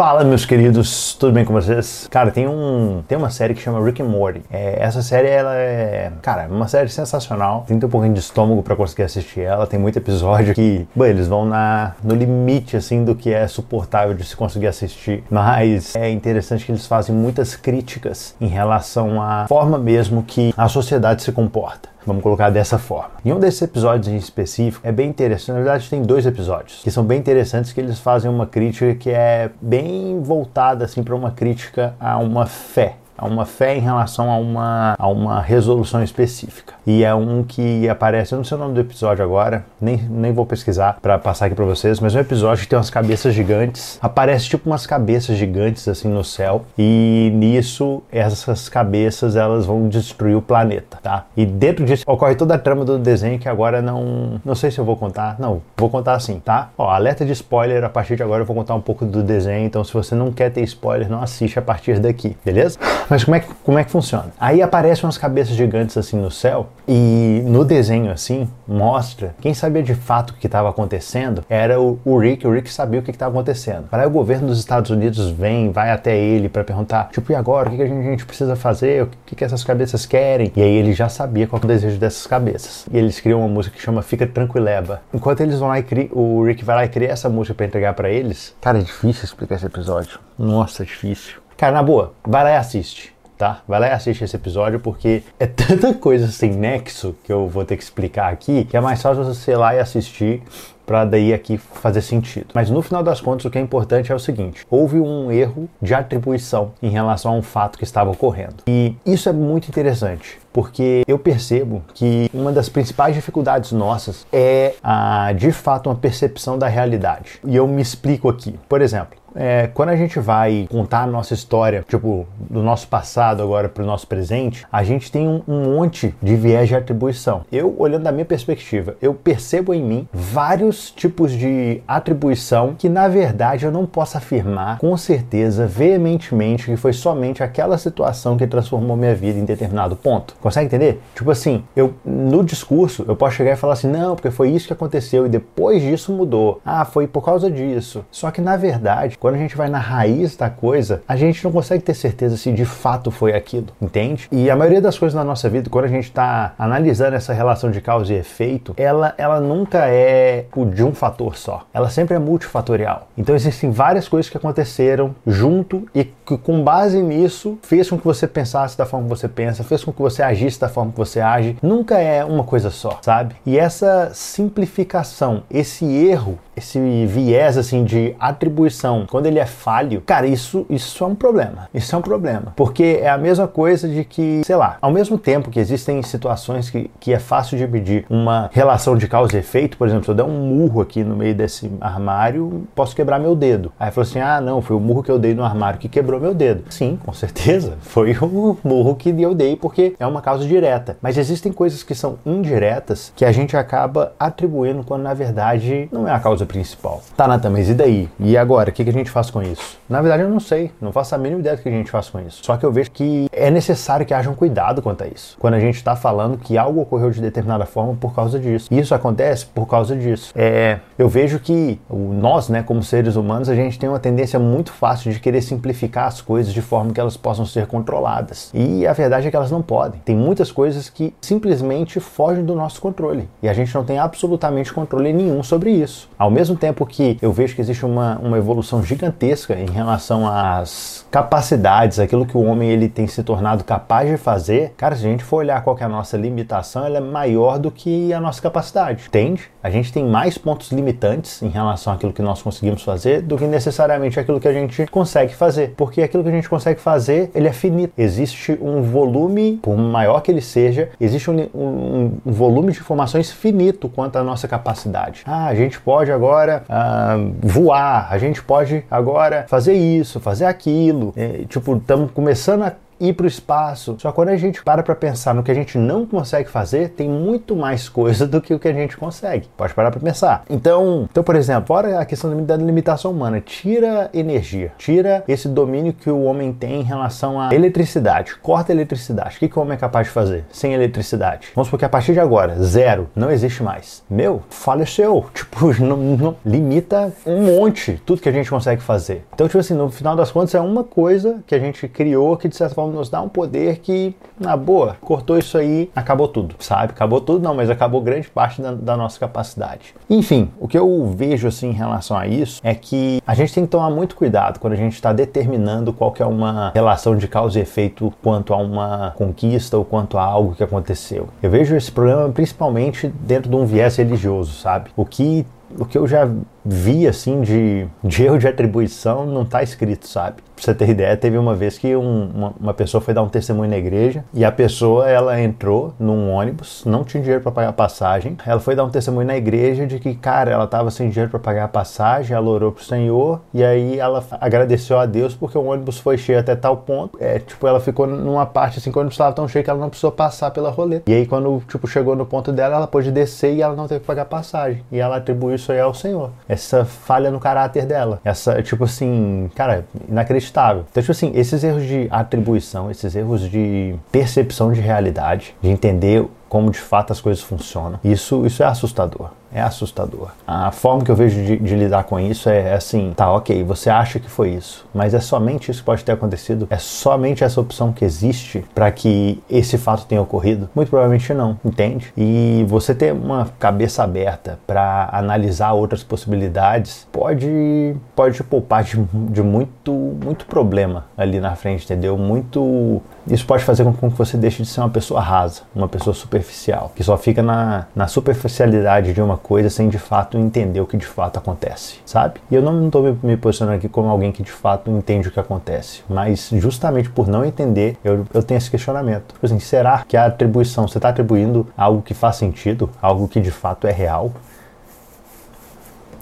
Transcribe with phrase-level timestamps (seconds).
[0.00, 2.08] Fala, meus queridos, tudo bem com vocês?
[2.10, 4.40] Cara, tem um tem uma série que chama Rick and Morty.
[4.50, 7.64] É, essa série, ela é, cara, uma série sensacional.
[7.66, 9.66] Tem que ter um pouquinho de estômago para conseguir assistir ela.
[9.66, 14.14] Tem muito episódio que, bom, eles vão na no limite assim do que é suportável
[14.14, 15.22] de se conseguir assistir.
[15.30, 20.66] Mas é interessante que eles fazem muitas críticas em relação à forma mesmo que a
[20.66, 21.90] sociedade se comporta.
[22.06, 23.10] Vamos colocar dessa forma.
[23.24, 25.52] Em um desses episódios em específico, é bem interessante.
[25.52, 29.10] Na verdade, tem dois episódios que são bem interessantes que eles fazem uma crítica que
[29.10, 34.30] é bem voltada assim para uma crítica a uma fé a uma fé em relação
[34.30, 36.72] a uma, a uma resolução específica.
[36.86, 40.32] E é um que aparece, eu não sei o nome do episódio agora, nem, nem
[40.32, 43.34] vou pesquisar para passar aqui para vocês, mas é um episódio que tem umas cabeças
[43.34, 49.86] gigantes, aparece tipo umas cabeças gigantes assim no céu, e nisso essas cabeças elas vão
[49.86, 51.26] destruir o planeta, tá?
[51.36, 54.78] E dentro disso ocorre toda a trama do desenho que agora não, não sei se
[54.78, 56.70] eu vou contar, não, vou contar assim, tá?
[56.78, 59.66] Ó, alerta de spoiler, a partir de agora eu vou contar um pouco do desenho,
[59.66, 62.78] então se você não quer ter spoiler, não assiste a partir daqui, beleza?
[63.10, 64.26] Mas como é, que, como é que funciona?
[64.38, 69.82] Aí aparecem umas cabeças gigantes assim no céu e no desenho assim mostra quem sabia
[69.82, 72.46] de fato o que estava acontecendo era o, o, Rick.
[72.46, 73.86] O Rick sabia o que estava acontecendo.
[73.90, 77.68] Aí o governo dos Estados Unidos vem, vai até ele para perguntar, tipo, e agora?
[77.68, 79.02] O que, que a, gente, a, gente, precisa fazer?
[79.02, 80.52] O que, que essas cabeças querem?
[80.54, 82.86] E aí ele já sabia qual é o desejo dessas cabeças.
[82.92, 85.02] E eles criam uma música que chama Fica Tranquileba.
[85.12, 87.66] Enquanto eles vão lá e cri, o Rick vai lá e cria essa música para
[87.66, 88.54] entregar para eles.
[88.60, 90.20] Cara, é difícil explicar esse episódio.
[90.38, 91.39] Nossa, é difícil.
[91.60, 93.12] Cara, na boa, vai lá e assiste.
[93.36, 93.60] Tá?
[93.68, 97.66] Vai lá e assiste esse episódio porque é tanta coisa sem nexo que eu vou
[97.66, 100.42] ter que explicar aqui que é mais fácil você ir lá e assistir
[100.90, 102.48] para daí aqui fazer sentido.
[102.52, 105.68] Mas no final das contas, o que é importante é o seguinte: houve um erro
[105.80, 108.56] de atribuição em relação a um fato que estava ocorrendo.
[108.66, 114.74] E isso é muito interessante, porque eu percebo que uma das principais dificuldades nossas é,
[114.82, 117.38] a, de fato, uma percepção da realidade.
[117.44, 118.58] E eu me explico aqui.
[118.68, 123.42] Por exemplo, é, quando a gente vai contar a nossa história, tipo, do nosso passado
[123.42, 127.42] agora para o nosso presente, a gente tem um, um, monte de viés de atribuição.
[127.50, 133.08] Eu, olhando da minha perspectiva, eu percebo em mim vários tipos de atribuição que, na
[133.08, 138.96] verdade, eu não posso afirmar com certeza, veementemente, que foi somente aquela situação que transformou
[138.96, 140.36] minha vida em determinado ponto.
[140.40, 141.02] Consegue entender?
[141.14, 144.66] Tipo assim, eu no discurso eu posso chegar e falar assim, não, porque foi isso
[144.66, 146.60] que aconteceu e depois disso mudou.
[146.64, 148.04] Ah, foi por causa disso.
[148.10, 151.50] Só que na verdade, quando a gente vai na raiz da coisa, a gente não
[151.50, 154.28] consegue ter certeza se de fato foi aquilo, entende?
[154.30, 157.70] E a maioria das coisas na nossa vida, quando a gente está analisando essa relação
[157.70, 161.66] de causa e efeito, ela, ela nunca é de um fator só.
[161.72, 163.08] Ela sempre é multifatorial.
[163.16, 166.04] Então existem várias coisas que aconteceram junto e
[166.36, 169.84] que com base nisso fez com que você pensasse da forma que você pensa, fez
[169.84, 171.56] com que você agisse da forma que você age.
[171.62, 173.36] Nunca é uma coisa só, sabe?
[173.44, 180.26] E essa simplificação, esse erro, esse viés assim de atribuição quando ele é falho, cara,
[180.26, 181.68] isso, isso é um problema.
[181.72, 182.52] Isso é um problema.
[182.56, 186.70] Porque é a mesma coisa de que, sei lá, ao mesmo tempo que existem situações
[186.70, 190.10] que, que é fácil de medir uma relação de causa e efeito, por exemplo, se
[190.10, 193.72] eu der um murro aqui no meio desse armário, posso quebrar meu dedo.
[193.78, 196.19] Aí falou assim: ah, não, foi o murro que eu dei no armário que quebrou
[196.20, 196.64] meu dedo.
[196.70, 200.96] Sim, com certeza, foi o murro que eu dei porque é uma causa direta.
[201.00, 206.06] Mas existem coisas que são indiretas que a gente acaba atribuindo quando na verdade não
[206.06, 207.02] é a causa principal.
[207.16, 208.08] Tá, Natan, mas e daí?
[208.18, 208.70] E agora?
[208.70, 209.78] O que, que a gente faz com isso?
[209.88, 212.08] Na verdade, eu não sei, não faço a mínima ideia do que a gente faz
[212.08, 212.44] com isso.
[212.44, 215.36] Só que eu vejo que é necessário que haja um cuidado quanto a isso.
[215.38, 218.68] Quando a gente está falando que algo ocorreu de determinada forma por causa disso.
[218.70, 220.32] E isso acontece por causa disso.
[220.34, 224.72] É, eu vejo que nós, né, como seres humanos, a gente tem uma tendência muito
[224.72, 228.50] fácil de querer simplificar as coisas de forma que elas possam ser controladas.
[228.52, 230.00] E a verdade é que elas não podem.
[230.04, 233.28] Tem muitas coisas que simplesmente fogem do nosso controle.
[233.42, 236.08] E a gente não tem absolutamente controle nenhum sobre isso.
[236.18, 241.06] Ao mesmo tempo que eu vejo que existe uma, uma evolução gigantesca em relação às
[241.10, 245.10] capacidades, aquilo que o homem ele tem se tornado capaz de fazer, cara, se a
[245.10, 248.42] gente for olhar qual é a nossa limitação, ela é maior do que a nossa
[248.42, 249.50] capacidade, entende?
[249.62, 253.46] A gente tem mais pontos limitantes em relação àquilo que nós conseguimos fazer do que
[253.46, 257.52] necessariamente aquilo que a gente consegue fazer, aquilo que a gente consegue fazer, ele é
[257.52, 257.92] finito.
[257.96, 263.30] Existe um volume, por maior que ele seja, existe um, um, um volume de informações
[263.30, 265.22] finito quanto à nossa capacidade.
[265.26, 271.12] Ah, a gente pode agora ah, voar, a gente pode agora fazer isso, fazer aquilo.
[271.16, 273.96] É, tipo, estamos começando a ir para o espaço.
[273.98, 277.08] Só quando a gente para para pensar no que a gente não consegue fazer, tem
[277.08, 279.48] muito mais coisa do que o que a gente consegue.
[279.56, 280.44] Pode parar para pensar.
[280.48, 285.92] Então, então, por exemplo, fora a questão da limitação humana, tira energia, tira esse domínio
[285.92, 289.36] que o homem tem em relação à eletricidade, corta a eletricidade.
[289.36, 291.48] O que, que o homem é capaz de fazer sem eletricidade?
[291.54, 294.02] Vamos supor que a partir de agora, zero, não existe mais.
[294.08, 295.26] Meu, faleceu.
[295.40, 299.24] Tipo, não, não, limita um monte tudo que a gente consegue fazer.
[299.32, 302.48] Então, tipo assim, no final das contas, é uma coisa que a gente criou que
[302.48, 306.54] de certa forma nos dá um poder que, na boa, cortou isso aí, acabou tudo,
[306.58, 306.92] sabe?
[306.92, 309.94] Acabou tudo, não, mas acabou grande parte da, da nossa capacidade.
[310.08, 313.64] Enfim, o que eu vejo assim em relação a isso é que a gente tem
[313.64, 317.28] que tomar muito cuidado quando a gente está determinando qual que é uma relação de
[317.28, 321.28] causa e efeito quanto a uma conquista ou quanto a algo que aconteceu.
[321.42, 324.90] Eu vejo esse problema principalmente dentro de um viés religioso, sabe?
[324.96, 325.46] O que
[325.78, 326.28] o que eu já
[326.64, 330.42] vi assim de, de erro de atribuição não está escrito, sabe?
[330.60, 333.28] Pra você ter ideia, teve uma vez que um, uma, uma, pessoa foi dar um
[333.28, 337.68] testemunho na igreja e a pessoa ela entrou num ônibus, não tinha dinheiro para pagar
[337.70, 338.36] a passagem.
[338.44, 341.40] Ela foi dar um testemunho na igreja de que, cara, ela estava sem dinheiro para
[341.40, 345.64] pagar a passagem, ela orou pro Senhor e aí ela agradeceu a Deus porque o
[345.64, 347.16] ônibus foi cheio até tal ponto.
[347.18, 350.12] É, tipo, ela ficou numa parte assim, quando estava tão cheio que ela não precisou
[350.12, 351.10] passar pela roleta.
[351.10, 354.00] E aí quando, tipo, chegou no ponto dela, ela pôde descer e ela não teve
[354.00, 354.84] que pagar a passagem.
[354.92, 356.30] E ela atribuiu isso aí ao Senhor.
[356.50, 358.20] Essa falha no caráter dela.
[358.24, 360.84] Essa, tipo assim, cara, inacreditável.
[360.90, 366.26] Então, tipo assim, esses erros de atribuição, esses erros de percepção de realidade, de entender
[366.48, 370.30] como de fato as coisas funcionam, isso, isso é assustador é assustador.
[370.46, 373.90] A forma que eu vejo de, de, lidar com isso é assim: tá, ok, você
[373.90, 376.66] acha que foi isso, mas é somente isso que pode ter acontecido?
[376.70, 380.68] É somente essa opção que existe para que esse fato tenha ocorrido?
[380.74, 382.12] Muito provavelmente não, entende?
[382.16, 388.96] E você ter uma cabeça aberta para analisar outras possibilidades pode, pode te poupar de,
[389.30, 392.16] de muito, muito problema ali na frente, entendeu?
[392.16, 393.02] Muito.
[393.26, 396.92] Isso pode fazer com que você deixe de ser uma pessoa rasa, uma pessoa superficial,
[396.94, 400.96] que só fica na, na superficialidade de uma coisa sem de fato entender o que
[400.96, 402.40] de fato acontece, sabe?
[402.50, 405.40] E eu não estou me, posicionando aqui como alguém que de fato entende o que
[405.40, 409.34] acontece, mas justamente por não entender, eu, eu tenho esse questionamento.
[409.34, 413.40] Tipo assim, será que a atribuição, você está atribuindo algo que faz sentido, algo que
[413.40, 414.32] de fato é real?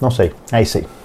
[0.01, 0.98] Não sei, é isso aí.